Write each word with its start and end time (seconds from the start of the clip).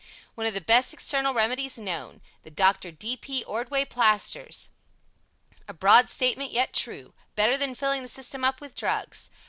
One 0.33 0.47
of 0.47 0.55
the 0.55 0.61
Best 0.61 0.95
External 0.95 1.31
Remedies 1.31 1.77
Known 1.77 2.21
The 2.41 2.49
Dr. 2.49 2.89
D. 2.89 3.15
P. 3.15 3.43
Ordway 3.43 3.85
Plasters 3.85 4.69
A 5.67 5.75
broad 5.75 6.09
statement, 6.09 6.51
yet 6.51 6.73
true. 6.73 7.13
Better 7.35 7.55
than 7.55 7.75
filling 7.75 8.01
the 8.01 8.07
system 8.07 8.43
up 8.43 8.61
with 8.61 8.73
drugs. 8.75 9.29